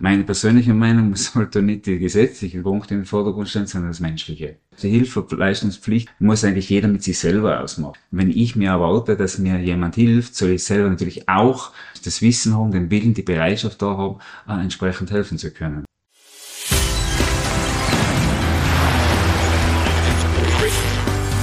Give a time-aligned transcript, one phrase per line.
[0.00, 4.58] Meine persönliche Meinung sollte nicht die gesetzlichen Punkte den Vordergrund stellen, sondern das Menschliche.
[4.80, 7.98] Die Hilfeleistungspflicht muss eigentlich jeder mit sich selber ausmachen.
[8.12, 11.72] Wenn ich mir erwarte, dass mir jemand hilft, soll ich selber natürlich auch
[12.04, 15.84] das Wissen haben, den Willen, die Bereitschaft da haben, äh, entsprechend helfen zu können.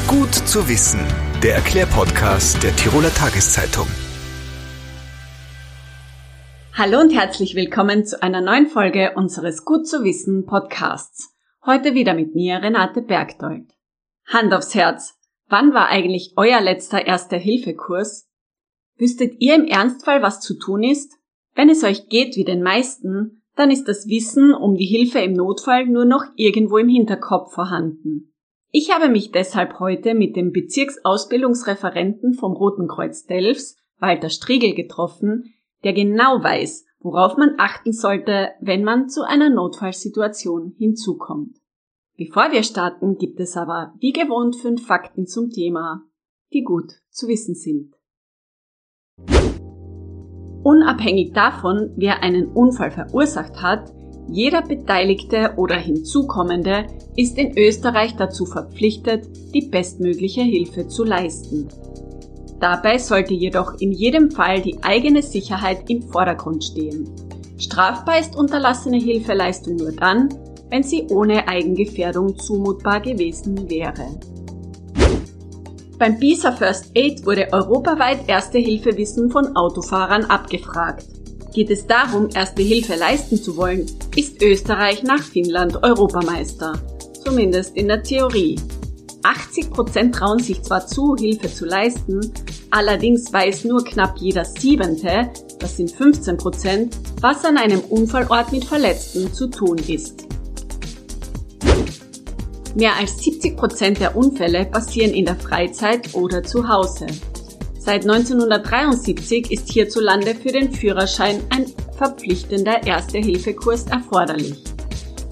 [0.07, 1.01] Gut zu wissen,
[1.43, 3.87] der Erklärpodcast der Tiroler Tageszeitung.
[6.77, 11.33] Hallo und herzlich willkommen zu einer neuen Folge unseres Gut zu wissen Podcasts.
[11.65, 13.63] Heute wieder mit mir, Renate Bergdold.
[14.25, 15.17] Hand aufs Herz.
[15.47, 18.29] Wann war eigentlich euer letzter Erste-Hilfe-Kurs?
[18.97, 21.13] Wüsstet ihr im Ernstfall, was zu tun ist?
[21.53, 25.31] Wenn es euch geht wie den meisten, dann ist das Wissen um die Hilfe im
[25.31, 28.33] Notfall nur noch irgendwo im Hinterkopf vorhanden.
[28.71, 35.54] Ich habe mich deshalb heute mit dem Bezirksausbildungsreferenten vom Roten Kreuz Delfs, Walter Striegel, getroffen,
[35.85, 41.57] der genau weiß, worauf man achten sollte, wenn man zu einer Notfallsituation hinzukommt.
[42.17, 46.01] Bevor wir starten, gibt es aber wie gewohnt fünf Fakten zum Thema,
[46.51, 47.93] die gut zu wissen sind.
[50.63, 53.93] Unabhängig davon, wer einen Unfall verursacht hat,
[54.27, 61.67] jeder Beteiligte oder Hinzukommende ist in Österreich dazu verpflichtet, die bestmögliche Hilfe zu leisten.
[62.59, 67.09] Dabei sollte jedoch in jedem Fall die eigene Sicherheit im Vordergrund stehen.
[67.57, 70.29] Strafbar ist unterlassene Hilfeleistung nur dann,
[70.69, 74.19] wenn sie ohne Eigengefährdung zumutbar gewesen wäre.
[75.97, 81.05] Beim BISA First Aid wurde europaweit Erste-Hilfe-Wissen von Autofahrern abgefragt.
[81.53, 83.85] Geht es darum, Erste Hilfe leisten zu wollen,
[84.17, 86.73] ist Österreich nach Finnland Europameister.
[87.23, 88.57] Zumindest in der Theorie.
[89.25, 92.31] 80 Prozent trauen sich zwar zu, Hilfe zu leisten,
[92.69, 98.65] allerdings weiß nur knapp jeder Siebente, das sind 15 Prozent, was an einem Unfallort mit
[98.65, 100.25] Verletzten zu tun ist.
[102.75, 107.07] Mehr als 70 Prozent der Unfälle passieren in der Freizeit oder zu Hause.
[107.79, 111.65] Seit 1973 ist hierzulande für den Führerschein ein
[111.97, 114.74] verpflichtender Erste-Hilfe-Kurs erforderlich.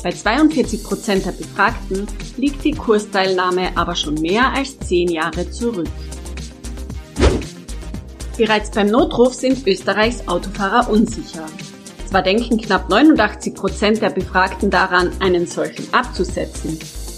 [0.03, 2.06] Bei 42 Prozent der Befragten
[2.36, 5.88] liegt die Kursteilnahme aber schon mehr als zehn Jahre zurück.
[8.38, 11.46] Bereits beim Notruf sind Österreichs Autofahrer unsicher.
[12.09, 16.78] Zwar denken knapp 89 Prozent der Befragten daran, einen solchen abzusetzen.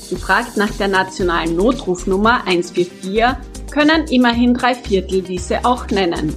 [0.10, 3.24] Gefragt nach der nationalen Notrufnummer 144
[3.72, 6.36] können immerhin drei Viertel diese auch nennen.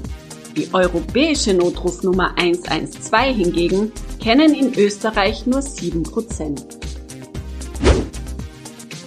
[0.56, 6.78] Die europäische Notrufnummer 112 hingegen kennen in Österreich nur 7%.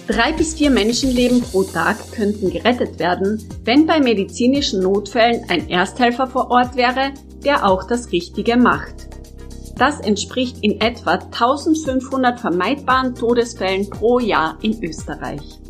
[0.08, 6.26] Drei bis vier Menschenleben pro Tag könnten gerettet werden, wenn bei medizinischen Notfällen ein Ersthelfer
[6.26, 7.12] vor Ort wäre,
[7.44, 9.08] der auch das Richtige macht.
[9.76, 15.60] Das entspricht in etwa 1500 vermeidbaren Todesfällen pro Jahr in Österreich.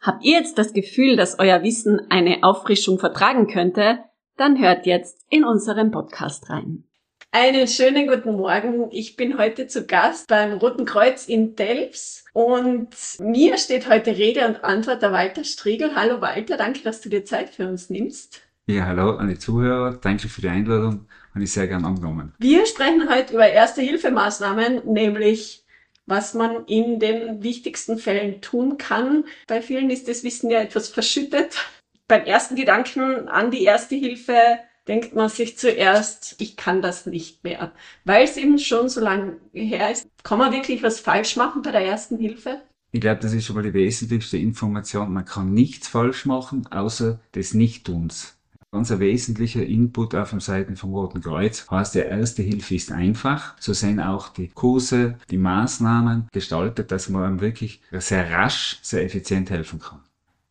[0.00, 3.98] Habt ihr jetzt das Gefühl, dass euer Wissen eine Auffrischung vertragen könnte?
[4.36, 6.84] Dann hört jetzt in unseren Podcast rein.
[7.34, 8.90] Einen schönen guten Morgen.
[8.90, 14.46] Ich bin heute zu Gast beim Roten Kreuz in Delfs und mir steht heute Rede
[14.46, 15.94] und Antwort der Walter Striegel.
[15.94, 18.42] Hallo Walter, danke, dass du dir Zeit für uns nimmst.
[18.66, 19.98] Ja, hallo an die Zuhörer.
[19.98, 22.34] Danke für die Einladung und ich sehr gern angenommen.
[22.38, 25.64] Wir sprechen heute über Erste-Hilfemaßnahmen, nämlich
[26.04, 29.24] was man in den wichtigsten Fällen tun kann.
[29.46, 31.56] Bei vielen ist das Wissen ja etwas verschüttet.
[32.08, 37.44] Beim ersten Gedanken an die Erste Hilfe denkt man sich zuerst, ich kann das nicht
[37.44, 37.72] mehr.
[38.04, 41.70] Weil es eben schon so lange her ist, kann man wirklich was falsch machen bei
[41.70, 42.62] der ersten Hilfe?
[42.92, 45.12] Ich glaube, das ist schon mal die wesentlichste Information.
[45.12, 48.36] Man kann nichts falsch machen, außer des Nichttuns.
[48.70, 52.90] Ganz ein wesentlicher Input auf den Seiten vom Roten Kreuz heißt, der erste Hilfe ist
[52.90, 53.54] einfach.
[53.60, 59.50] So sind auch die Kurse, die Maßnahmen gestaltet, dass man wirklich sehr rasch, sehr effizient
[59.50, 60.00] helfen kann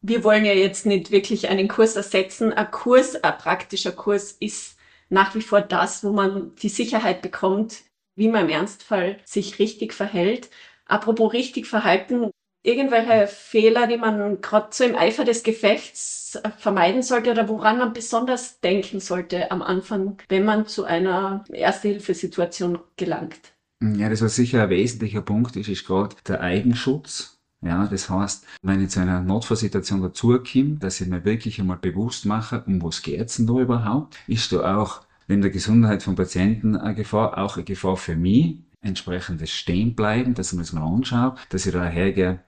[0.02, 2.52] wir wollen ja jetzt nicht wirklich einen Kurs ersetzen.
[2.54, 4.78] Ein Kurs, ein praktischer Kurs ist
[5.10, 7.84] nach wie vor das, wo man die Sicherheit bekommt,
[8.16, 10.50] wie man im Ernstfall sich richtig verhält.
[10.86, 12.32] Apropos richtig verhalten,
[12.64, 17.94] irgendwelche Fehler, die man gerade so im Eifer des Gefechts vermeiden sollte oder woran man
[17.94, 23.54] besonders denken sollte am Anfang, wenn man zu einer Erste-Hilfe-Situation gelangt?
[23.82, 27.41] Ja, das was sicher ein wesentlicher Punkt ist, ist gerade der Eigenschutz.
[27.64, 32.26] Ja, das heißt, wenn ich zu einer Notfallsituation dazukomme, dass ich mir wirklich einmal bewusst
[32.26, 34.18] mache, um was geht's denn da überhaupt?
[34.28, 38.58] Ist da auch neben der Gesundheit von Patienten eine Gefahr, auch eine Gefahr für mich?
[38.82, 42.40] Entsprechendes Stehen bleiben, dass ich mir das mal anschaue, dass ich da hergehe,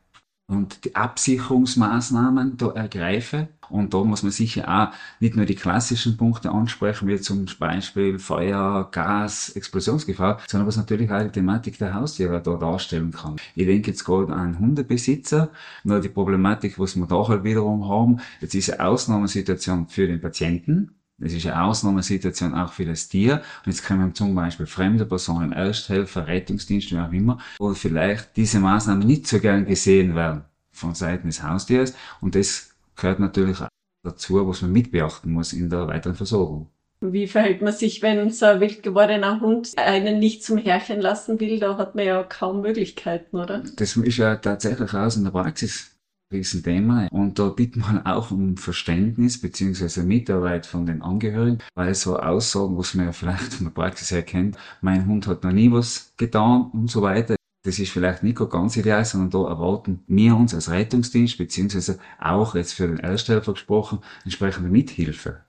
[0.48, 3.48] und die Absicherungsmaßnahmen da ergreife.
[3.70, 8.20] Und da muss man sicher auch nicht nur die klassischen Punkte ansprechen, wie zum Beispiel
[8.20, 13.38] Feuer, Gas, Explosionsgefahr, sondern was natürlich auch die Thematik der Haustiere da darstellen kann.
[13.56, 15.50] Ich denke jetzt gerade an Hundebesitzer,
[15.84, 20.22] nur die Problematik, was wir da halt wiederum haben, jetzt ist eine Ausnahmesituation für den
[20.22, 23.42] Patienten, es ist eine Ausnahmesituation auch für das Tier.
[23.66, 28.60] Und jetzt können zum Beispiel fremde Personen, Ersthelfer, Rettungsdienste, wie auch immer, wo vielleicht diese
[28.60, 31.94] Maßnahmen nicht so gern gesehen werden von Seiten des Haustiers.
[32.20, 33.60] Und das gehört natürlich
[34.04, 36.70] dazu, was man mitbeachten muss in der weiteren Versorgung.
[37.00, 41.40] Wie verhält man sich, wenn so ein wild gewordener Hund einen nicht zum Herrchen lassen
[41.40, 41.60] will?
[41.60, 43.62] Da hat man ja kaum Möglichkeiten, oder?
[43.76, 45.93] Das ist ja tatsächlich aus in der Praxis
[46.34, 47.08] Riesenthema.
[47.12, 52.78] Und da bittet man auch um Verständnis beziehungsweise Mitarbeit von den Angehörigen, weil so Aussagen,
[52.78, 56.14] was man ja vielleicht von der Praxis her kennt, mein Hund hat noch nie was
[56.18, 57.36] getan und so weiter.
[57.66, 62.56] Das ist vielleicht nicht ganz ideal, sondern da erwarten wir uns als Rettungsdienst, beziehungsweise auch
[62.56, 65.44] jetzt für den Ersthelfer gesprochen, entsprechende Mithilfe.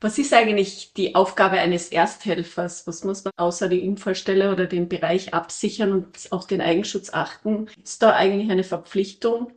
[0.00, 2.86] Was ist eigentlich die Aufgabe eines Ersthelfers?
[2.86, 7.68] Was muss man außer die Unfallstelle oder den Bereich absichern und auf den Eigenschutz achten?
[7.82, 9.50] Ist da eigentlich eine Verpflichtung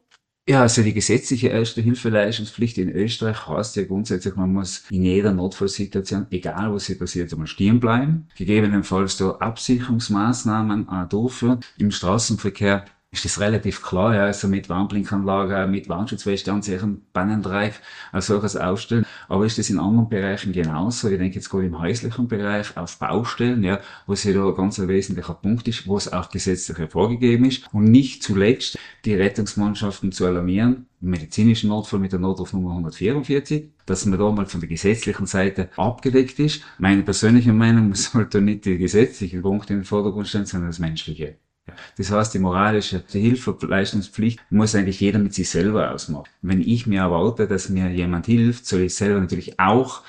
[0.47, 6.27] ja, also die gesetzliche Erste-Hilfe-Leistungspflicht in Österreich heißt ja grundsätzlich, man muss in jeder Notfallsituation,
[6.31, 11.59] egal was hier passiert, einmal stehen bleiben, gegebenenfalls da Absicherungsmaßnahmen auch durchführen.
[11.77, 12.85] Im Straßenverkehr
[13.17, 17.73] ist das relativ klar, ja, also mit Warnblinkanlage, mit Warnschutzweste an sich ein Bannendreieck,
[18.11, 19.05] als solches aufstellen.
[19.27, 21.09] Aber ist das in anderen Bereichen genauso?
[21.09, 24.79] Ich denke jetzt gerade im häuslichen Bereich, auf Baustellen, ja, wo es ja da ganz
[24.79, 27.63] ein wesentlicher Punkt ist, wo es auch gesetzlich vorgegeben ist.
[27.73, 34.05] Und nicht zuletzt die Rettungsmannschaften zu alarmieren, im medizinischen Notfall mit der Notrufnummer 144, dass
[34.05, 36.63] man da mal von der gesetzlichen Seite abgedeckt ist.
[36.77, 40.79] Meine persönliche Meinung, man sollte nicht die gesetzlichen Punkte in den Vordergrund stellen, sondern das
[40.79, 41.37] Menschliche.
[41.97, 46.27] Das heißt, die moralische die Hilfeleistungspflicht muss eigentlich jeder mit sich selber ausmachen.
[46.41, 50.03] Wenn ich mir erwarte, dass mir jemand hilft, soll ich selber natürlich auch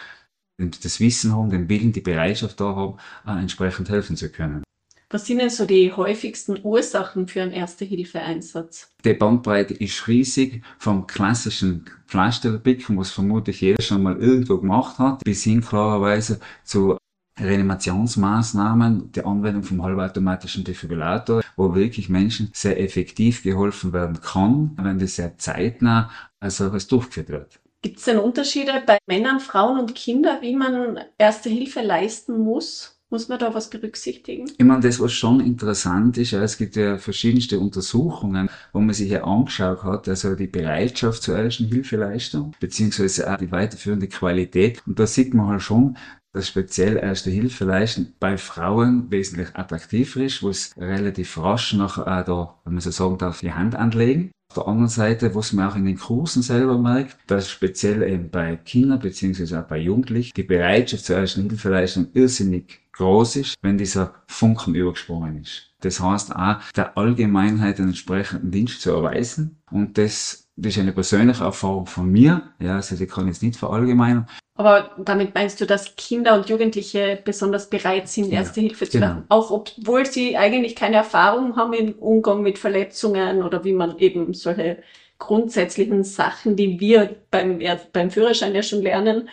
[0.58, 4.64] das Wissen haben, den Willen, die Bereitschaft da haben, äh, entsprechend helfen zu können.
[5.10, 8.92] Was sind denn so die häufigsten Ursachen für einen Erste-Hilfe-Einsatz?
[9.04, 15.24] Die Bandbreite ist riesig, vom klassischen Fleischstellerpicken, was vermutlich jeder schon mal irgendwo gemacht hat,
[15.24, 16.98] bis hin klarerweise zu
[17.40, 24.98] Reanimationsmaßnahmen, die Anwendung vom halbautomatischen Defibrillator, wo wirklich Menschen sehr effektiv geholfen werden kann, wenn
[24.98, 27.60] das sehr zeitnah als solches durchgeführt wird.
[27.82, 32.98] Gibt es denn Unterschiede bei Männern, Frauen und Kindern, wie man Erste Hilfe leisten muss?
[33.10, 34.50] Muss man da was berücksichtigen?
[34.58, 39.08] Ich meine, das, was schon interessant ist, es gibt ja verschiedenste Untersuchungen, wo man sich
[39.08, 44.82] ja angeschaut hat, also die Bereitschaft zur ersten Hilfeleistung, beziehungsweise auch die weiterführende Qualität.
[44.86, 45.96] Und da sieht man halt schon,
[46.32, 51.98] dass speziell Erste Hilfe leisten bei Frauen wesentlich attraktiver ist, wo es relativ rasch nach
[51.98, 54.30] äh, da, wenn man so sagen darf, die Hand anlegen.
[54.50, 58.30] Auf der anderen Seite, was man auch in den Kursen selber merkt, dass speziell eben
[58.30, 63.76] bei Kindern beziehungsweise auch bei Jugendlichen die Bereitschaft zur Ersten Hilfeleistung irrsinnig groß ist, wenn
[63.76, 65.74] dieser Funken übergesprungen ist.
[65.80, 70.92] Das heißt auch, der Allgemeinheit einen entsprechenden Dienst zu erweisen und das das ist eine
[70.92, 74.26] persönliche Erfahrung von mir, ja, also die kann ich jetzt nicht verallgemeinern,
[74.58, 78.98] aber damit meinst du, dass Kinder und Jugendliche besonders bereit sind, ja, Erste Hilfe zu
[78.98, 79.06] genau.
[79.06, 83.98] machen, auch obwohl sie eigentlich keine Erfahrung haben im Umgang mit Verletzungen oder wie man
[83.98, 84.78] eben solche
[85.18, 87.60] grundsätzlichen Sachen, die wir beim,
[87.92, 89.28] beim Führerschein ja schon lernen,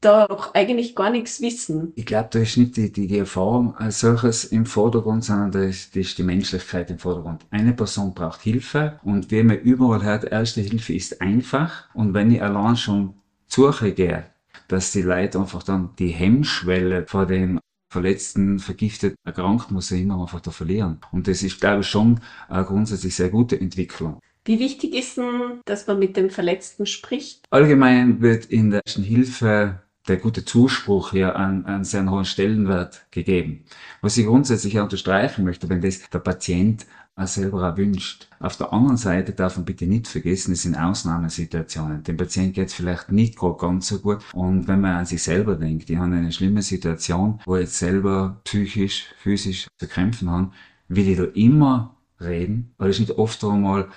[0.00, 1.92] da auch eigentlich gar nichts wissen.
[1.94, 5.62] Ich glaube, da ist nicht die, die, die Erfahrung als solches im Vordergrund, sondern da
[5.62, 7.46] ist, da ist die Menschlichkeit im Vordergrund.
[7.50, 12.32] Eine Person braucht Hilfe und wie man überall hört, erste Hilfe ist einfach und wenn
[12.32, 13.14] ich allein schon
[13.46, 14.24] Suche gehe,
[14.68, 17.58] dass die Leute einfach dann die Hemmschwelle vor dem
[17.90, 21.00] verletzten, vergifteten, erkrankten Museum einfach da verlieren.
[21.10, 24.20] Und das ist, glaube ich, schon eine grundsätzlich sehr gute Entwicklung.
[24.44, 27.44] Wie wichtig ist denn, dass man mit dem Verletzten spricht?
[27.50, 33.06] Allgemein wird in der ersten Hilfe der gute Zuspruch hier an, an sehr hohen Stellenwert
[33.10, 33.64] gegeben.
[34.00, 36.86] Was ich grundsätzlich unterstreichen möchte, wenn das der Patient
[37.26, 38.28] selber erwünscht.
[38.38, 42.02] Auf der anderen Seite darf man bitte nicht vergessen, es sind Ausnahmesituationen.
[42.04, 44.22] Dem Patienten geht es vielleicht nicht gerade ganz so gut.
[44.32, 48.40] Und wenn man an sich selber denkt, die haben eine schlimme Situation, wo jetzt selber
[48.44, 50.52] psychisch, physisch zu kämpfen haben,
[50.88, 52.74] will ich da immer reden?
[52.78, 53.88] Oder ist nicht oft einmal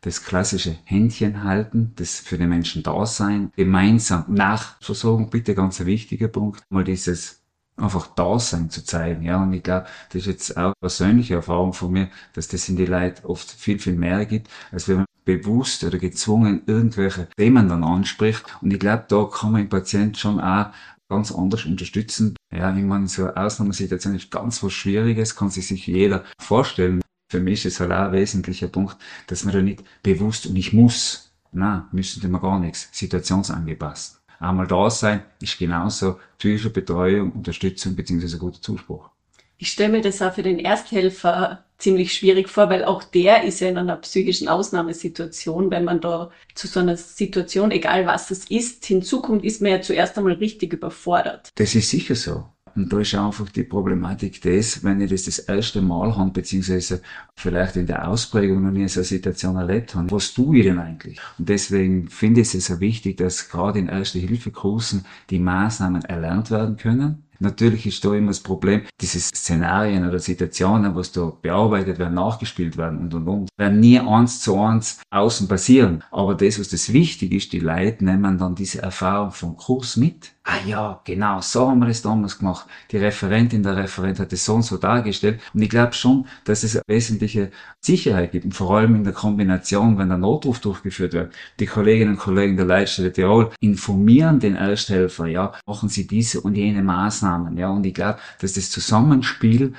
[0.00, 5.86] das klassische Händchen halten, das für den Menschen da sein, gemeinsam Nachversorgung, bitte ganz ein
[5.86, 7.37] wichtiger Punkt, mal dieses
[7.78, 9.22] einfach Dasein zu zeigen.
[9.22, 12.76] Ja, und ich glaube, das ist jetzt auch persönliche Erfahrung von mir, dass das in
[12.76, 17.68] die Leute oft viel, viel mehr gibt, als wenn man bewusst oder gezwungen irgendwelche Themen
[17.68, 18.44] dann anspricht.
[18.62, 20.70] Und ich glaube, da kann man den Patient schon auch
[21.08, 22.36] ganz anders unterstützen.
[22.54, 27.00] Ja, ich meine, so eine Ausnahmesituation ist ganz was Schwieriges, kann sich sich jeder vorstellen.
[27.30, 30.56] Für mich ist es halt auch ein wesentlicher Punkt, dass man da nicht bewusst und
[30.56, 34.17] ich muss, na, müssen wir gar nichts, situationsangepasst.
[34.40, 38.36] Einmal da sein ist genauso psychische Betreuung, Unterstützung bzw.
[38.38, 39.10] guter Zuspruch.
[39.56, 43.60] Ich stelle mir das auch für den Ersthelfer ziemlich schwierig vor, weil auch der ist
[43.60, 45.70] ja in einer psychischen Ausnahmesituation.
[45.70, 49.80] Wenn man da zu so einer Situation, egal was es ist, hinzukommt, ist man ja
[49.80, 51.50] zuerst einmal richtig überfordert.
[51.56, 52.44] Das ist sicher so.
[52.78, 57.02] Und da ist einfach die Problematik das, wenn ich das das erste Mal habe, beziehungsweise
[57.34, 60.08] vielleicht in der Ausprägung noch nie so eine Situation erlebt habe.
[60.12, 61.18] Was tue ich denn eigentlich?
[61.38, 66.76] Und deswegen finde ich es sehr wichtig, dass gerade in Erste-Hilfe-Kursen die Maßnahmen erlernt werden
[66.76, 72.14] können Natürlich ist da immer das Problem, diese Szenarien oder Situationen, was da bearbeitet werden,
[72.14, 76.02] nachgespielt werden und und und, werden nie eins zu eins außen passieren.
[76.10, 80.32] Aber das, was das wichtig ist, die Leute nehmen dann diese Erfahrung vom Kurs mit.
[80.50, 82.66] Ah ja, genau, so haben wir das damals gemacht.
[82.90, 85.40] Die Referentin, der Referent hat das so und so dargestellt.
[85.52, 87.50] Und ich glaube schon, dass es eine wesentliche
[87.84, 88.46] Sicherheit gibt.
[88.46, 91.34] Und vor allem in der Kombination, wenn der Notruf durchgeführt wird.
[91.60, 96.54] Die Kolleginnen und Kollegen der Leitstelle Tirol informieren den Ersthelfer, ja, machen sie diese und
[96.54, 97.58] jene Maßnahmen Maßnahmen.
[97.58, 99.74] Ja, und ich glaube, dass das Zusammenspiel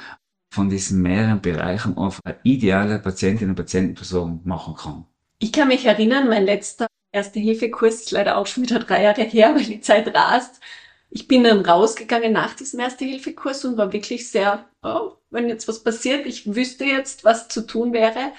[0.54, 5.06] von diesen mehreren Bereichen auf eine ideale Patientinnen- und Patientenversorgung machen kann.
[5.40, 9.56] Ich kann mich erinnern, mein letzter Erste-Hilfe-Kurs ist leider auch schon wieder drei Jahre her,
[9.56, 10.60] weil die Zeit rast.
[11.10, 15.84] Ich bin dann rausgegangen nach diesem Erste-Hilfe-Kurs und war wirklich sehr, oh, wenn jetzt was
[15.84, 18.32] passiert, ich wüsste jetzt, was zu tun wäre.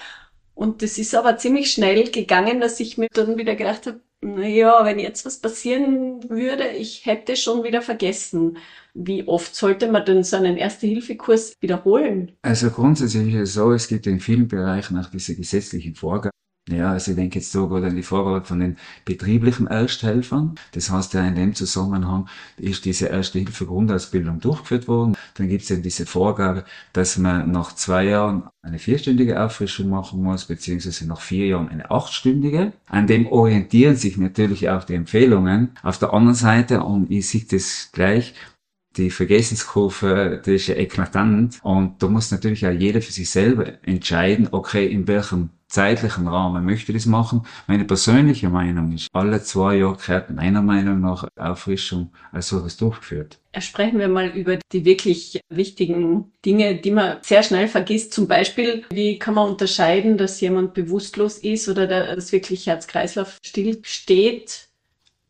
[0.54, 4.84] Und das ist aber ziemlich schnell gegangen, dass ich mir dann wieder gedacht habe, naja,
[4.84, 8.58] wenn jetzt was passieren würde, ich hätte schon wieder vergessen.
[8.92, 12.32] Wie oft sollte man denn so einen Erste-Hilfe-Kurs wiederholen?
[12.42, 16.30] Also grundsätzlich ist es so, es gibt in vielen Bereichen auch diese gesetzlichen Vorgaben.
[16.68, 20.54] Ja, also ich denke jetzt so gerade an die Vorgabe von den betrieblichen Ersthelfern.
[20.72, 25.16] Das heißt ja in dem Zusammenhang ist diese Erste-Hilfe-Grundausbildung durchgeführt worden.
[25.34, 30.22] Dann gibt es eben diese Vorgabe, dass man nach zwei Jahren eine vierstündige Auffrischung machen
[30.22, 32.72] muss, beziehungsweise nach vier Jahren eine achtstündige.
[32.86, 35.70] An dem orientieren sich natürlich auch die Empfehlungen.
[35.82, 38.34] Auf der anderen Seite, und ich sehe das gleich,
[38.96, 41.58] die Vergessenskurve, die ist ja eklatant.
[41.62, 46.64] Und da muss natürlich auch jeder für sich selber entscheiden, okay, in welchem zeitlichen Rahmen
[46.64, 47.42] möchte ich das machen.
[47.66, 53.38] Meine persönliche Meinung ist, alle zwei Jahre gehört meiner Meinung nach Auffrischung als solches durchgeführt.
[53.58, 58.12] Sprechen wir mal über die wirklich wichtigen Dinge, die man sehr schnell vergisst.
[58.12, 63.80] Zum Beispiel, wie kann man unterscheiden, dass jemand bewusstlos ist oder dass wirklich Herz-Kreislauf still
[63.82, 64.68] steht?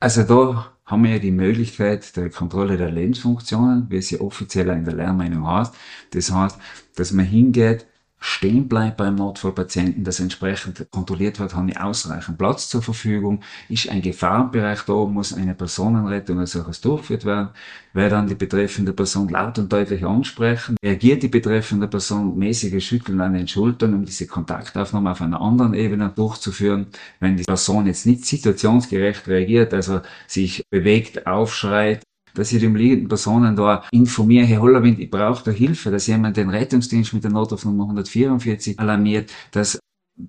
[0.01, 4.85] Also da haben wir ja die Möglichkeit der Kontrolle der Lebensfunktionen, wie sie offiziell in
[4.85, 5.75] der Lehrmeinung heißt.
[6.13, 6.59] Das heißt,
[6.97, 7.87] dass man hingeht,
[8.21, 13.89] stehen bleibt beim Notfallpatienten, dass entsprechend kontrolliert wird, haben die ausreichend Platz zur Verfügung, ist
[13.89, 17.49] ein Gefahrenbereich da, muss eine Personenrettung als solches durchgeführt werden,
[17.95, 23.21] wer dann die betreffende Person laut und deutlich ansprechen, reagiert die betreffende Person mäßige Schütteln
[23.23, 26.89] an den Schultern, um diese Kontaktaufnahme auf einer anderen Ebene durchzuführen,
[27.21, 32.03] wenn die Person jetzt nicht situationsgerecht reagiert, also sich bewegt, aufschreit,
[32.35, 36.37] dass ich den liegenden Personen da informiere, Herr Hollerwind, ich brauche da Hilfe, dass jemand
[36.37, 39.79] den Rettungsdienst mit der Notrufnummer 144 alarmiert, dass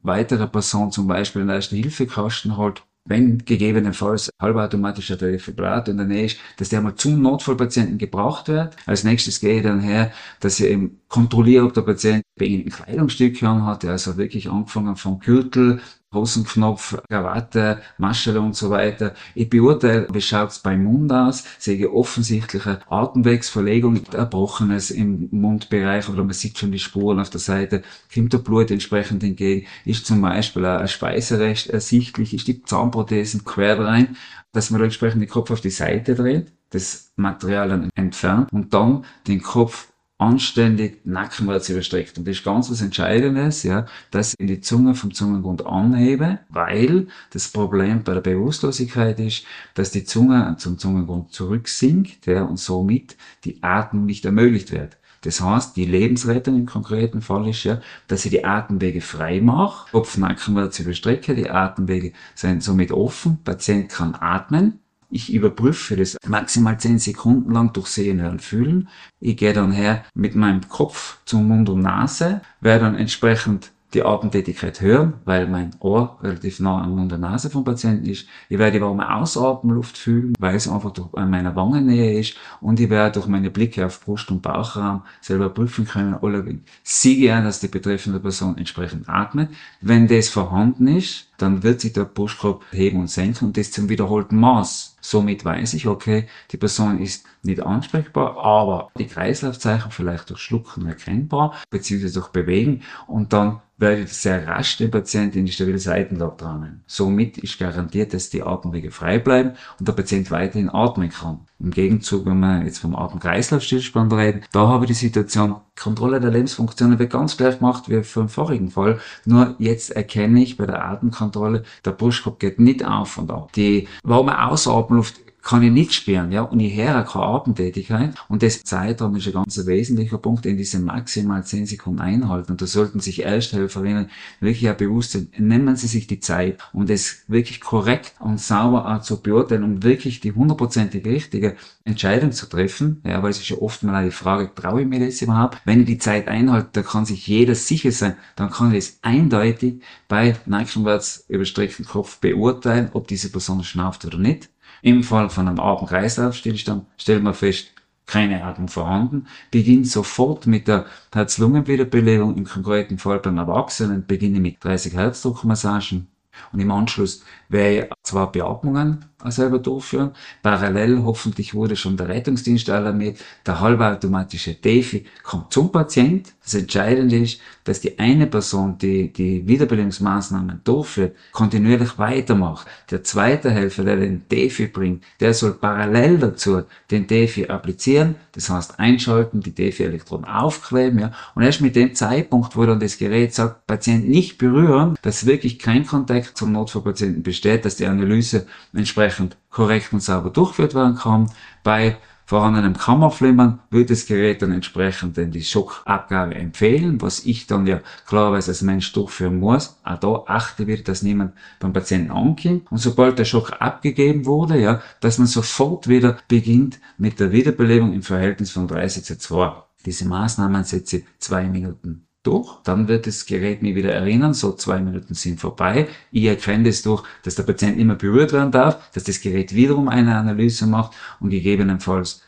[0.03, 6.25] weitere Person zum Beispiel einen ersten Hilfekasten hat, wenn gegebenenfalls halbautomatischer Defibrillator in der Nähe
[6.25, 8.75] ist, dass der mal zum Notfallpatienten gebracht wird.
[8.86, 13.41] Als nächstes gehe ich dann her, dass ich eben kontrolliere, ob der Patient ein Kleidungsstück
[13.41, 15.81] hat, also wirklich angefangen vom Gürtel
[16.13, 19.13] Hosenknopf, Krawatte, Maschel und so weiter.
[19.33, 26.33] Ich beurteile, wie schaut's beim Mund aus, sehe offensichtliche Atemwegsverlegung, Erbrochenes im Mundbereich oder man
[26.33, 27.83] sieht schon die Spuren auf der Seite,
[28.13, 33.79] kommt der Blut entsprechend entgegen, ist zum Beispiel ein Speiserest ersichtlich, ist die Zahnprothesen quer
[33.79, 34.17] rein,
[34.51, 38.74] dass man da entsprechend den Kopf auf die Seite dreht, das Material dann entfernt und
[38.74, 39.90] dann den Kopf
[40.21, 42.17] anständig nackenwärts überstreckt.
[42.17, 47.07] Und das ist ganz was Entscheidendes, ja, dass ich die Zunge vom Zungengrund anhebe, weil
[47.31, 53.17] das Problem bei der Bewusstlosigkeit ist, dass die Zunge zum Zungengrund zurücksinkt, ja, und somit
[53.45, 54.97] die Atmung nicht ermöglicht wird.
[55.21, 59.89] Das heißt, die Lebensrettung im konkreten Fall ist ja, dass ich die Atemwege frei mache,
[59.91, 64.79] Kopf nackenwärts überstrecke, die Atemwege sind somit offen, Patient kann atmen,
[65.11, 68.87] ich überprüfe das maximal 10 Sekunden lang durch Sehen, Hören, Fühlen.
[69.19, 74.03] Ich gehe dann her mit meinem Kopf zum Mund und Nase, werde dann entsprechend die
[74.03, 78.25] Atemtätigkeit hören, weil mein Ohr relativ nah an Mund und Nase vom Patienten ist.
[78.47, 82.35] Ich werde die warme Ausatmenluft fühlen, weil es einfach durch meiner Wangennähe ist.
[82.61, 86.43] Und ich werde durch meine Blicke auf Brust- und Bauchraum selber prüfen können, oder
[86.83, 89.49] sehe ich dass die betreffende Person entsprechend atmet.
[89.81, 93.89] Wenn das vorhanden ist, dann wird sich der Brustkorb heben und senken und das zum
[93.89, 94.98] wiederholten Maß.
[95.01, 100.86] Somit weiß ich, okay, die Person ist nicht ansprechbar, aber die Kreislaufzeichen vielleicht durch Schlucken
[100.86, 105.79] erkennbar, beziehungsweise durch Bewegen und dann werde ich sehr rasch den Patienten in die stabile
[105.79, 106.83] Seitenlage dran.
[106.86, 111.39] Somit ist garantiert, dass die Atemwege frei bleiben und der Patient weiterhin atmen kann.
[111.61, 116.31] Im Gegenzug, wenn wir jetzt vom Atem-Kreislauf-Stillstand reden, da habe ich die Situation, Kontrolle der
[116.31, 118.99] Lebensfunktionen wird ganz gleich gemacht wie vom vorigen Fall.
[119.25, 123.53] Nur jetzt erkenne ich bei der Atemkontrolle, der Brustkorb geht nicht auf und ab.
[123.53, 128.13] Die warme Ausatemluft kann ich nicht spüren, ja, und ich höre keine Atemtätigkeit.
[128.27, 132.51] Und das Zeitraum ist ein ganz wesentlicher Punkt, in diese maximal 10 Sekunden einhalten.
[132.51, 136.86] Und da sollten sich Ersthelferinnen wirklich auch bewusst sein, nehmen Sie sich die Zeit, um
[136.86, 142.48] das wirklich korrekt und sauber auch zu beurteilen, um wirklich die hundertprozentig richtige Entscheidung zu
[142.48, 143.01] treffen.
[143.05, 145.57] Ja, weil es ist ja oft mal die Frage, traue ich mir das überhaupt?
[145.65, 149.00] Wenn ich die Zeit einhalte, da kann sich jeder sicher sein, dann kann ich es
[149.01, 154.50] eindeutig bei nackenwärts überstreckten Kopf beurteilen, ob diese Person schnauft oder nicht.
[154.81, 157.73] Im Fall von einem Atemkreislaufstillstand stellt man fest,
[158.07, 164.63] keine Atmung vorhanden, beginnt sofort mit der Herz-Lungen-Wiederbelebung, im konkreten Fall beim Erwachsenen beginne mit
[164.63, 166.07] 30 Herzdruckmassagen
[166.51, 170.11] und im Anschluss ich zwar Beatmungen selber durchführen.
[170.41, 173.19] Parallel hoffentlich wurde schon der Rettungsdienst alarmiert.
[173.45, 176.33] Der halbautomatische Defi kommt zum Patient.
[176.43, 182.67] Das Entscheidende ist, dass die eine Person, die die Wiederbelebungsmaßnahmen durchführt, kontinuierlich weitermacht.
[182.89, 188.15] Der zweite Helfer, der den Defi bringt, der soll parallel dazu den Defi applizieren.
[188.31, 191.11] Das heißt, einschalten, die Defi-Elektroden aufkleben, ja.
[191.35, 195.59] Und erst mit dem Zeitpunkt, wo dann das Gerät sagt, Patient nicht berühren, dass wirklich
[195.59, 200.95] kein Kontakt zum Notfallpatienten besteht, dass die Analyse entsprechend entsprechend korrekt und sauber durchgeführt werden
[200.95, 201.31] kann.
[201.63, 207.67] Bei vorhandenem Kammerflimmern wird das Gerät dann entsprechend in die Schockabgabe empfehlen, was ich dann
[207.67, 209.77] ja klarerweise als Mensch durchführen muss.
[209.83, 212.71] Auch da achte wieder, dass niemand beim Patienten ankommt.
[212.71, 217.93] Und sobald der Schock abgegeben wurde, ja, dass man sofort wieder beginnt mit der Wiederbelebung
[217.93, 219.63] im Verhältnis von 30 zu 2.
[219.85, 224.79] Diese Maßnahmen setze zwei Minuten durch, dann wird das Gerät mich wieder erinnern, so zwei
[224.79, 225.87] Minuten sind vorbei.
[226.11, 229.87] Ich erkenne das durch, dass der Patient immer berührt werden darf, dass das Gerät wiederum
[229.89, 232.21] eine Analyse macht und gegebenenfalls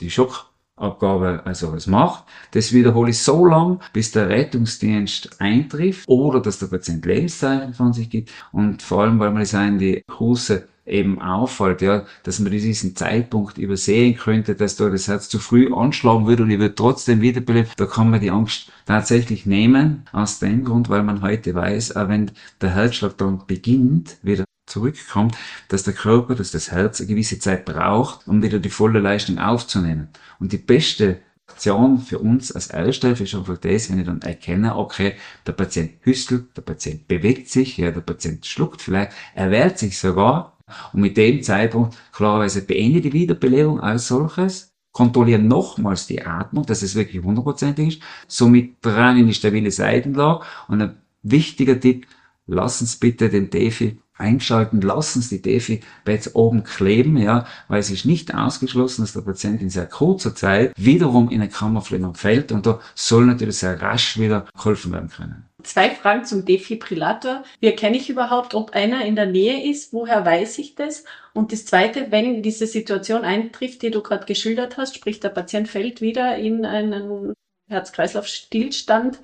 [0.00, 2.24] die Schockabgabe also was macht.
[2.50, 7.92] Das wiederhole ich so lang, bis der Rettungsdienst eintrifft oder dass der Patient Lebenszeichen von
[7.92, 12.38] sich gibt und vor allem, weil man das in die große eben auffällt, ja, dass
[12.38, 16.58] man diesen Zeitpunkt übersehen könnte, dass da das Herz zu früh anschlagen würde und ich
[16.58, 21.22] würde trotzdem wiederbelebt, da kann man die Angst tatsächlich nehmen, aus dem Grund, weil man
[21.22, 25.36] heute weiß, auch wenn der Herzschlag dann beginnt, wieder zurückkommt,
[25.68, 29.38] dass der Körper, dass das Herz eine gewisse Zeit braucht, um wieder die volle Leistung
[29.38, 30.08] aufzunehmen.
[30.38, 34.76] Und die beste Aktion für uns als Ersthelfer ist einfach das, wenn ich dann erkenne,
[34.76, 35.14] okay,
[35.46, 39.98] der Patient hüstelt, der Patient bewegt sich, ja, der Patient schluckt vielleicht, er wehrt sich
[39.98, 40.55] sogar,
[40.92, 46.82] und mit dem Zeitpunkt klarerweise beende die Wiederbelebung als solches, kontrolliere nochmals die Atmung, dass
[46.82, 50.44] es wirklich hundertprozentig ist, somit dran in die stabile Seitenlage.
[50.68, 52.06] Und ein wichtiger Tipp,
[52.46, 57.80] lassen Sie bitte den Defi einschalten, lassen Sie die Defi Beds oben kleben, ja, weil
[57.80, 62.14] es ist nicht ausgeschlossen, dass der Patient in sehr kurzer Zeit wiederum in eine Kammerflimmern
[62.14, 65.46] fällt und da soll natürlich sehr rasch wieder geholfen werden können.
[65.62, 67.42] Zwei Fragen zum Defibrillator.
[67.60, 69.92] Wie erkenne ich überhaupt, ob einer in der Nähe ist?
[69.92, 71.04] Woher weiß ich das?
[71.32, 75.68] Und das Zweite, wenn diese Situation eintrifft, die du gerade geschildert hast, sprich der Patient
[75.68, 77.34] fällt wieder in einen
[77.68, 79.18] Herz-Kreislauf-Stillstand,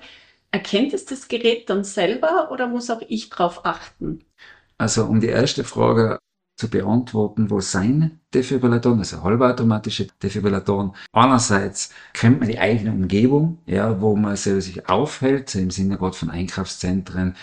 [0.51, 4.25] erkennt es das Gerät dann selber oder muss auch ich darauf achten?
[4.77, 6.19] Also um die erste Frage
[6.55, 10.95] zu beantworten, wo sein Defibrillatoren, also halbautomatische Defibrillatoren.
[11.11, 16.29] Einerseits kennt man die eigene Umgebung, ja, wo man sich aufhält, im Sinne gerade von
[16.29, 17.35] Einkaufszentren,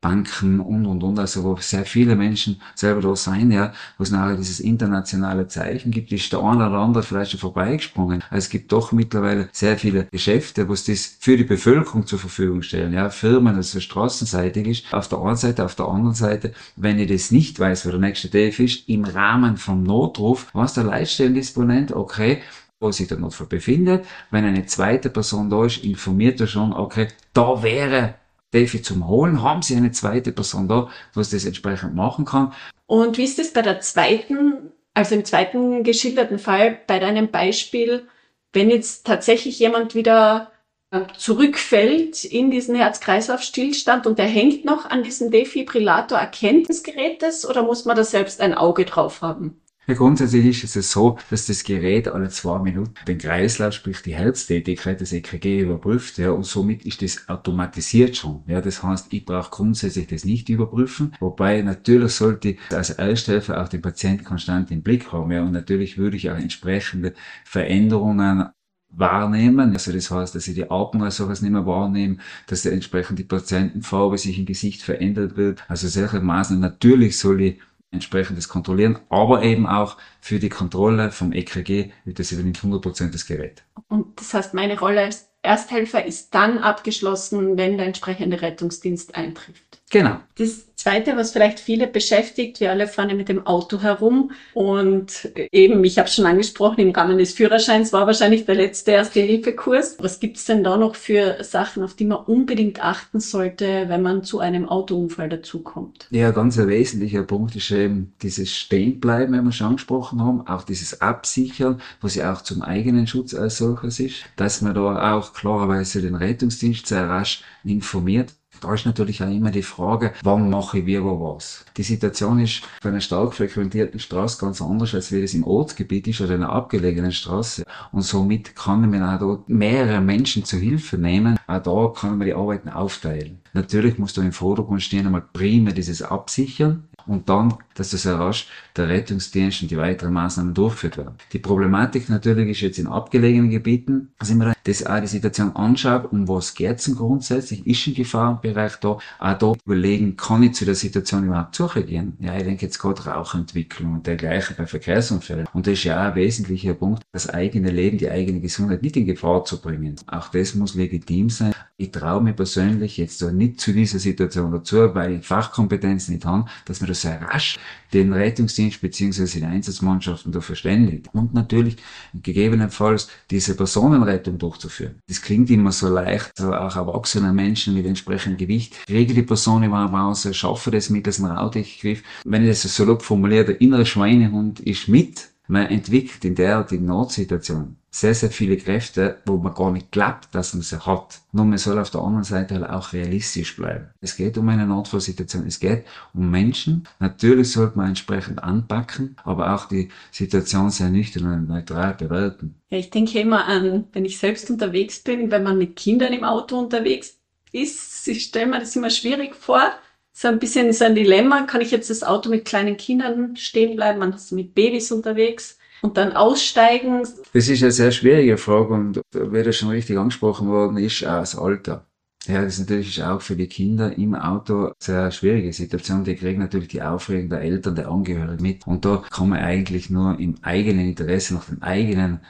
[0.00, 4.10] Banken und und und, also wo sehr viele Menschen selber da sein, ja, wo es
[4.10, 8.22] nachher dieses internationale Zeichen gibt, ist der eine oder andere vielleicht schon vorbeigesprungen.
[8.30, 12.18] Also es gibt doch mittlerweile sehr viele Geschäfte, wo es das für die Bevölkerung zur
[12.18, 16.52] Verfügung stellen, ja, Firmen, also straßenseitig ist, auf der einen Seite, auf der anderen Seite,
[16.76, 20.74] wenn ich das nicht weiß, wo der nächste Dave ist, im Rahmen vom Notruf, was
[20.74, 22.38] der Leitstellendisponent, okay,
[22.80, 24.06] wo sich der Notfall befindet.
[24.30, 28.14] Wenn eine zweite Person da ist, informiert er schon, okay, da wäre
[28.52, 32.52] Defi zum Holen, haben Sie eine zweite Person da, was das entsprechend machen kann.
[32.86, 38.08] Und wie ist es bei der zweiten, also im zweiten geschilderten Fall, bei deinem Beispiel,
[38.52, 40.50] wenn jetzt tatsächlich jemand wieder
[40.90, 47.22] äh, zurückfällt in diesen Herz-Kreislauf-Stillstand und der hängt noch an diesem Defibrillator, erkennt das Gerät
[47.22, 49.59] das oder muss man da selbst ein Auge drauf haben?
[49.86, 54.14] Ja, grundsätzlich ist es so, dass das Gerät alle zwei Minuten den Kreislauf, sprich die
[54.14, 58.44] Herztätigkeit des EKG überprüft, ja, und somit ist das automatisiert schon.
[58.46, 63.60] Ja, das heißt, ich brauche grundsätzlich das nicht überprüfen, wobei natürlich sollte ich als Ersthelfer
[63.60, 67.14] auch den Patienten konstant im Blick haben, ja, und natürlich würde ich auch entsprechende
[67.44, 68.48] Veränderungen
[68.90, 69.72] wahrnehmen.
[69.72, 73.24] Also das heißt, dass ich die Atmung als sowas nicht mehr wahrnehme, dass entsprechend die
[73.24, 75.64] Patientenfarbe sich im Gesicht verändert wird.
[75.68, 81.10] Also solche Maßnahmen, natürlich soll ich entsprechend das kontrollieren, aber eben auch für die Kontrolle
[81.10, 83.64] vom EKG wird das übernimmt 100% das Gerät.
[83.88, 89.69] Und das heißt, meine Rolle als Ersthelfer ist dann abgeschlossen, wenn der entsprechende Rettungsdienst eintrifft.
[89.90, 90.18] Genau.
[90.38, 95.30] Das Zweite, was vielleicht viele beschäftigt, wir alle fahren ja mit dem Auto herum und
[95.52, 99.96] eben, ich habe schon angesprochen, im Rahmen des Führerscheins war wahrscheinlich der letzte Erste-Hilfe-Kurs.
[99.98, 104.24] Was gibt's denn da noch für Sachen, auf die man unbedingt achten sollte, wenn man
[104.24, 106.06] zu einem Autounfall dazukommt?
[106.10, 110.62] Ja, ganz ein wesentlicher Punkt ist eben dieses Stehenbleiben, wenn wir schon angesprochen haben, auch
[110.62, 115.34] dieses Absichern, was ja auch zum eigenen Schutz als solches ist, dass man da auch
[115.34, 120.78] klarerweise den Rettungsdienst sehr rasch informiert da ist natürlich auch immer die Frage, wann mache
[120.78, 121.64] ich wie wo was.
[121.76, 126.08] Die Situation ist bei einer stark frequentierten Straße ganz anders, als wie es im Ortsgebiet
[126.08, 127.64] ist oder einer abgelegenen Straße.
[127.92, 131.38] Und somit kann man auch dort mehrere Menschen zu Hilfe nehmen.
[131.46, 133.40] Auch da kann man die Arbeiten aufteilen.
[133.52, 138.48] Natürlich muss da im Vordergrund stehen einmal prima dieses Absichern und dann, dass das rasch
[138.76, 141.14] der Rettungsdienst und die weiteren Maßnahmen durchgeführt werden.
[141.32, 145.54] Die Problematik natürlich ist jetzt in abgelegenen Gebieten, dass ich mir das auch die Situation
[145.56, 150.52] anschaue, um was geht's denn grundsätzlich, ist ein Gefahrenbereich da, auch da überlegen, kann ich
[150.52, 152.16] zu der Situation überhaupt zurückgehen?
[152.20, 155.46] Ja, ich denke jetzt gerade Rauchentwicklung und dergleichen bei Verkehrsunfällen.
[155.52, 158.96] Und das ist ja auch ein wesentlicher Punkt, das eigene Leben, die eigene Gesundheit nicht
[158.96, 159.96] in Gefahr zu bringen.
[160.06, 161.54] Auch das muss legitim sein.
[161.76, 166.26] Ich traue mir persönlich jetzt so nicht zu dieser Situation dazu, weil ich Fachkompetenz nicht
[166.26, 167.58] habe, dass man das sehr rasch
[167.92, 169.40] den Rettungsdienst bzw.
[169.40, 171.08] die Einsatzmannschaften da verständigt.
[171.12, 171.76] Und natürlich
[172.14, 175.00] gegebenenfalls diese Personenrettung durchzuführen.
[175.08, 178.76] Das klingt immer so leicht, auch erwachsene Menschen mit entsprechendem Gewicht.
[178.88, 182.02] Regel die Person überhaupt aus, schaffe das mittels einem Rautiggriff.
[182.24, 186.86] Wenn ich das so salopp formuliere, der innere Schweinehund ist mit, man entwickelt in derartigen
[186.86, 191.20] Notsituation sehr, sehr viele Kräfte, wo man gar nicht glaubt, dass man sie hat.
[191.32, 193.88] Nur man soll auf der anderen Seite halt auch realistisch bleiben.
[194.00, 195.84] Es geht um eine Notfallsituation, es geht
[196.14, 196.86] um Menschen.
[197.00, 202.54] Natürlich sollte man entsprechend anpacken, aber auch die Situation sehr nüchtern und neutral bewerten.
[202.68, 206.22] Ja, ich denke immer an, wenn ich selbst unterwegs bin, wenn man mit Kindern im
[206.22, 207.18] Auto unterwegs
[207.50, 209.72] ist, ich stelle mir das immer schwierig vor,
[210.20, 211.42] so ein bisschen so ein Dilemma.
[211.46, 214.00] Kann ich jetzt das Auto mit kleinen Kindern stehen bleiben?
[214.00, 217.06] Man ist mit Babys unterwegs und dann aussteigen?
[217.32, 221.20] Das ist eine sehr schwierige Frage und wie das schon richtig angesprochen worden ist, auch
[221.20, 221.86] das Alter.
[222.26, 226.04] Ja, das ist natürlich auch für die Kinder im Auto eine sehr schwierige Situation.
[226.04, 228.66] Die kriegen natürlich die Aufregung der Eltern, der Angehörigen mit.
[228.66, 232.20] Und da kann man eigentlich nur im eigenen Interesse, nach dem eigenen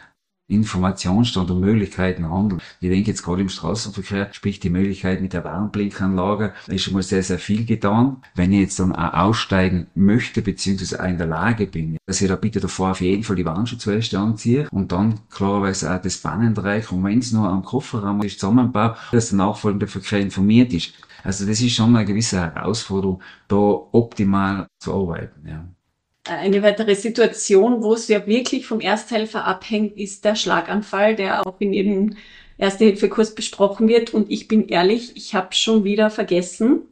[0.50, 2.60] Informationsstand und Möglichkeiten handeln.
[2.80, 7.02] Ich denke jetzt gerade im Straßenverkehr, sprich die Möglichkeit mit der Warnblinkanlage, ist schon mal
[7.02, 8.18] sehr, sehr viel getan.
[8.34, 12.28] Wenn ich jetzt dann auch aussteigen möchte, beziehungsweise auch in der Lage bin, dass ich
[12.28, 16.92] da bitte davor auf jeden Fall die Warnschutzweste anziehe und dann klarerweise auch das Bannendreieck
[16.92, 20.92] und wenn es nur am Kofferraum ist, zusammenbaue, dass der nachfolgende Verkehr informiert ist.
[21.22, 25.46] Also das ist schon eine gewisse Herausforderung, da optimal zu arbeiten.
[25.46, 25.64] Ja.
[26.24, 31.60] Eine weitere Situation, wo es ja wirklich vom Ersthelfer abhängt, ist der Schlaganfall, der auch
[31.60, 32.16] in jedem
[32.58, 34.12] Erste-Hilfe-Kurs besprochen wird.
[34.12, 36.82] Und ich bin ehrlich, ich habe schon wieder vergessen.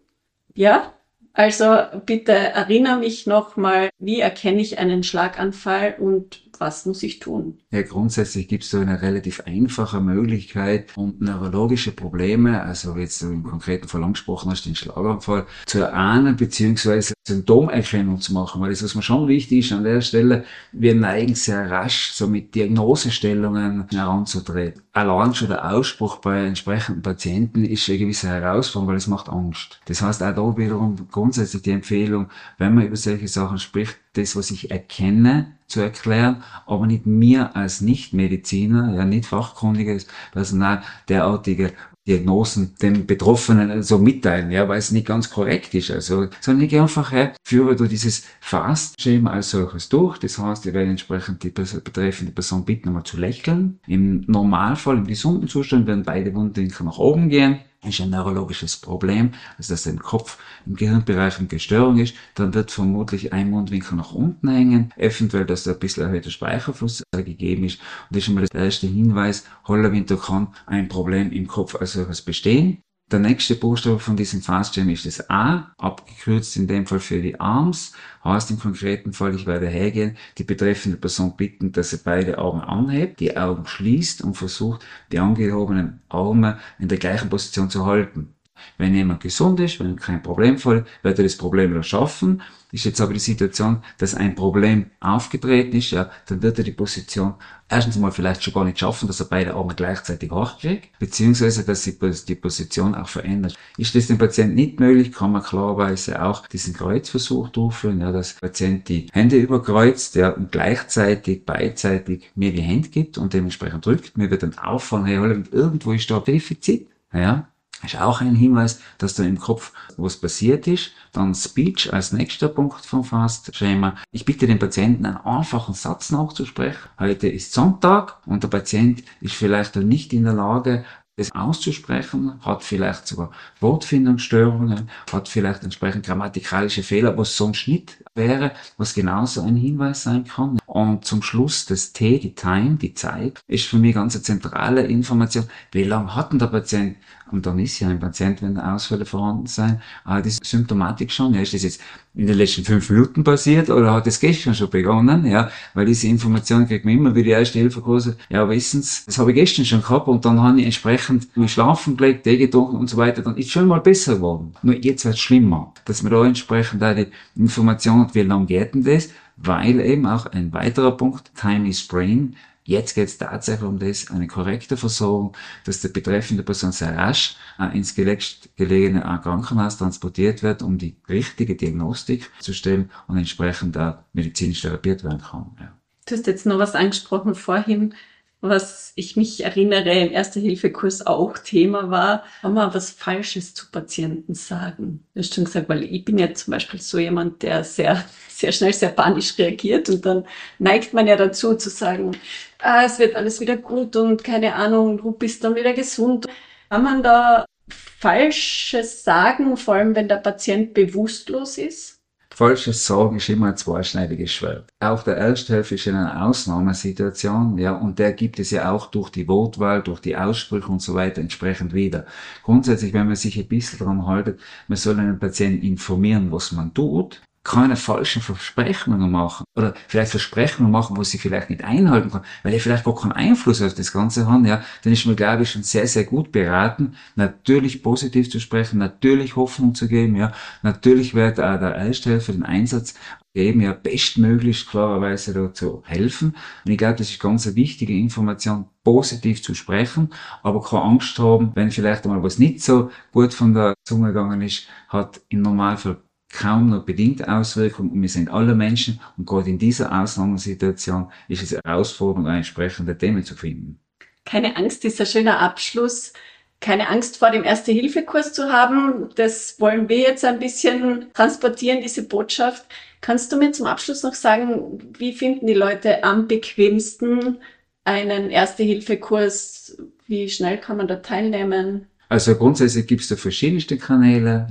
[0.54, 0.94] Ja,
[1.34, 7.58] also bitte erinnere mich nochmal, wie erkenne ich einen Schlaganfall und was muss ich tun?
[7.70, 13.22] Ja, grundsätzlich gibt es so eine relativ einfache Möglichkeit, um neurologische Probleme, also wie jetzt
[13.22, 17.12] im konkreten Fall angesprochen hast, den Schlaganfall, zu erahnen bzw.
[17.26, 18.60] Symptomerkennung zu machen.
[18.60, 22.26] Weil das, was mir schon wichtig ist an der Stelle, wir neigen sehr rasch so
[22.26, 24.82] mit Diagnosestellungen heranzutreten.
[24.92, 29.80] Allein schon der Ausspruch bei entsprechenden Patienten ist eine gewisse Herausforderung, weil es macht Angst.
[29.84, 34.34] Das heißt auch da wiederum grundsätzlich die Empfehlung, wenn man über solche Sachen spricht, das,
[34.34, 41.72] was ich erkenne, zu erklären, aber nicht mir als Nichtmediziner, ja, nicht fachkundiges Personal, derartige
[42.08, 45.90] Diagnosen den Betroffenen so mitteilen, ja, weil es nicht ganz korrekt ist.
[45.90, 50.16] Also, sondern ich gehe einfach her, führe du dieses Fast-Schema als solches durch.
[50.18, 53.78] Das heißt, ich werde entsprechend die betreffende Person bitten, einmal zu lächeln.
[53.86, 59.32] Im Normalfall, im gesunden Zustand werden beide Wundwinkel nach oben gehen ist ein neurologisches Problem,
[59.56, 64.12] also dass im Kopf, im Gehirnbereich eine Gestörung ist, dann wird vermutlich ein Mundwinkel nach
[64.12, 67.78] unten hängen, eventuell, dass da ein bisschen erhöhter Speicherfluss gegeben ist.
[67.78, 71.92] Und das ist schon mal der erste Hinweis, Hollerwinter kann ein Problem im Kopf als
[71.92, 72.82] solches bestehen.
[73.10, 77.40] Der nächste Buchstabe von diesem Fastjam ist das A, abgekürzt in dem Fall für die
[77.40, 77.94] Arms.
[78.22, 82.60] Heißt im konkreten Fall, ich werde hergehen, die betreffende Person bitten, dass sie beide Augen
[82.60, 88.34] anhebt, die Augen schließt und versucht, die angehobenen Arme in der gleichen Position zu halten.
[88.76, 92.42] Wenn jemand gesund ist, wenn kein Problemfall, wird er das Problem wieder schaffen.
[92.70, 96.72] Ist jetzt aber die Situation, dass ein Problem aufgetreten ist, ja, dann wird er die
[96.72, 97.34] Position
[97.66, 101.84] erstens mal vielleicht schon gar nicht schaffen, dass er beide Arme gleichzeitig hochkriegt, beziehungsweise dass
[101.84, 103.54] sich die Position auch verändert.
[103.78, 108.34] Ist das dem Patienten nicht möglich, kann man klarerweise auch diesen Kreuzversuch durchführen, ja, dass
[108.34, 113.86] der Patient die Hände überkreuzt, ja, und gleichzeitig, beidseitig mir die Hände gibt und dementsprechend
[113.86, 114.18] drückt.
[114.18, 115.16] Mir wird dann auffallen, hey,
[115.52, 117.48] irgendwo ist da ein Defizit, ja,
[117.84, 120.92] ist auch ein Hinweis, dass da im Kopf was passiert ist.
[121.12, 123.96] Dann Speech als nächster Punkt vom Fast-Schema.
[124.10, 126.88] Ich bitte den Patienten, einen einfachen Satz nachzusprechen.
[126.98, 130.84] Heute ist Sonntag und der Patient ist vielleicht noch nicht in der Lage,
[131.18, 138.52] das auszusprechen, hat vielleicht sogar Wortfindungsstörungen, hat vielleicht entsprechend grammatikalische Fehler, was sonst nicht wäre,
[138.76, 140.58] was genauso ein Hinweis sein kann.
[140.66, 144.82] Und zum Schluss das T, die Time, die Zeit, ist für mich ganz eine zentrale
[144.82, 145.46] Information.
[145.72, 146.96] Wie lange hat denn der Patient?
[147.30, 151.40] Und dann ist ja ein Patient, wenn Ausfälle vorhanden sein, ah, die Symptomatik schon, ja,
[151.40, 151.80] ist das jetzt
[152.14, 156.08] in den letzten fünf Minuten passiert oder hat es gestern schon begonnen, ja, weil diese
[156.08, 159.64] Information kriegt man immer wie die erste Hilfekurse, ja, wissen Sie, das habe ich gestern
[159.64, 163.22] schon gehabt und dann habe ich entsprechend mich schlafen gelegt, Tee getrunken und so weiter,
[163.22, 164.54] dann ist schon mal besser geworden.
[164.62, 168.46] Nur jetzt wird es schlimmer, dass man da entsprechend auch die Information hat, wie lange
[168.46, 172.34] geht denn das, weil eben auch ein weiterer Punkt, Time is Brain,
[172.68, 177.36] Jetzt geht es tatsächlich um das, eine korrekte Versorgung, dass die betreffende Person sehr rasch
[177.58, 183.78] äh, ins gelegene äh, Krankenhaus transportiert wird, um die richtige Diagnostik zu stellen und entsprechend
[183.78, 185.56] auch medizinisch therapiert werden kann.
[185.58, 185.72] Ja.
[186.04, 187.94] Du hast jetzt noch was angesprochen vorhin,
[188.40, 194.34] was ich mich erinnere, im Erste-Hilfe-Kurs auch Thema war, kann man was Falsches zu Patienten
[194.34, 195.04] sagen.
[195.14, 198.52] Du hast schon gesagt, weil ich bin ja zum Beispiel so jemand, der sehr, sehr
[198.52, 200.24] schnell, sehr panisch reagiert und dann
[200.58, 202.16] neigt man ja dazu zu sagen,
[202.60, 206.26] ah, es wird alles wieder gut und keine Ahnung, du bist dann wieder gesund.
[206.70, 211.97] Kann man da Falsches sagen, vor allem wenn der Patient bewusstlos ist?
[212.38, 214.72] Falsches Sagen ist immer ein zweischneidiges Schwert.
[214.78, 219.10] Auch der Ersthelfer ist in einer Ausnahmesituation, ja, und der gibt es ja auch durch
[219.10, 222.06] die Wortwahl, durch die Aussprüche und so weiter entsprechend wieder.
[222.44, 226.72] Grundsätzlich, wenn man sich ein bisschen daran haltet, man soll einen Patienten informieren, was man
[226.72, 232.22] tut, keine falschen Versprechungen machen oder vielleicht Versprechungen machen, wo sie vielleicht nicht einhalten kann,
[232.42, 235.44] weil er vielleicht gar keinen Einfluss auf das Ganze haben, ja, dann ist man, glaube
[235.44, 240.32] ich, schon sehr, sehr gut beraten, natürlich positiv zu sprechen, natürlich Hoffnung zu geben, ja,
[240.62, 242.94] natürlich wird auch der Ersthelfer den Einsatz
[243.32, 246.34] geben, ja, bestmöglichst klarerweise dazu helfen.
[246.64, 250.10] Und ich glaube, das ist ganz eine wichtige Information, positiv zu sprechen,
[250.42, 254.42] aber keine Angst haben, wenn vielleicht einmal was nicht so gut von der Zunge gegangen
[254.42, 255.98] ist, hat im Normalfall
[256.30, 261.42] kaum nur bedingt Auswirkungen und wir sind alle Menschen und gerade in dieser Ausnahmesituation ist
[261.42, 263.80] es eine Herausforderung, entsprechende Themen zu finden.
[264.24, 266.12] Keine Angst ist ein schöner Abschluss.
[266.60, 269.08] Keine Angst vor dem Erste-Hilfe-Kurs zu haben.
[269.14, 272.66] Das wollen wir jetzt ein bisschen transportieren, diese Botschaft.
[273.00, 277.38] Kannst du mir zum Abschluss noch sagen, wie finden die Leute am bequemsten
[277.84, 279.78] einen Erste-Hilfe-Kurs?
[280.08, 281.86] Wie schnell kann man da teilnehmen?
[282.08, 284.48] Also grundsätzlich gibt es da verschiedenste Kanäle.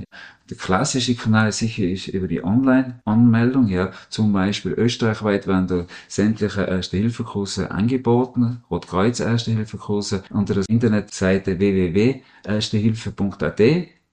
[0.50, 3.68] Der klassische Kanal sicher ist über die Online-Anmeldung.
[3.68, 13.60] Ja, zum Beispiel österreichweit werden da sämtliche Erste-Hilfe-Kurse angeboten, Rotkreuz Erste-Hilfe-Kurse unter der Internetseite www.erstehilfe.at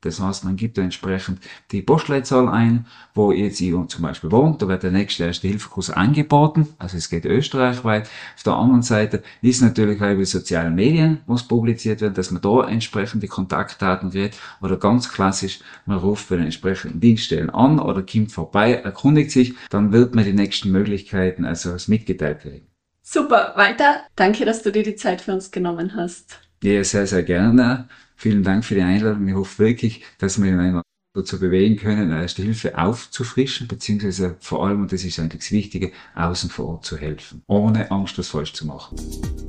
[0.05, 1.39] das heißt, man gibt da entsprechend
[1.71, 6.67] die Postleitzahl ein, wo jetzt ihr zum Beispiel wohnt, da wird der nächste Erste-Hilfe-Kurs angeboten,
[6.77, 8.09] also es geht österreichweit.
[8.35, 12.31] Auf der anderen Seite ist natürlich auch über die sozialen Medien, was publiziert wird, dass
[12.31, 17.49] man da entsprechend die Kontaktdaten kriegt, oder ganz klassisch, man ruft bei den entsprechenden Dienststellen
[17.49, 22.67] an oder kommt vorbei, erkundigt sich, dann wird man die nächsten Möglichkeiten also mitgeteilt kriegen.
[23.01, 24.01] Super, weiter.
[24.15, 26.39] Danke, dass du dir die Zeit für uns genommen hast.
[26.65, 27.88] Ja, sehr, sehr gerne.
[28.15, 29.28] Vielen Dank für die Einladung.
[29.28, 30.82] Ich hoffe wirklich, dass wir ihn
[31.13, 35.91] dazu bewegen können, erste Hilfe aufzufrischen, beziehungsweise vor allem, und das ist eigentlich das Wichtige,
[36.15, 38.97] außen vor Ort zu helfen, ohne Angst, was falsch zu machen.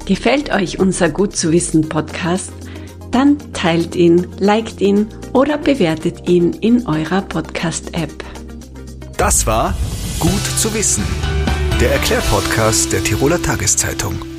[0.05, 2.52] Gefällt euch unser Gut zu wissen Podcast?
[3.12, 8.12] Dann teilt ihn, liked ihn oder bewertet ihn in eurer Podcast-App.
[9.16, 9.74] Das war
[10.20, 11.05] Gut zu wissen,
[11.81, 14.36] der Erklärpodcast der Tiroler Tageszeitung.